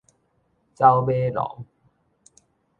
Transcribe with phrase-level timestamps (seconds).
[0.73, 1.67] 走馬廊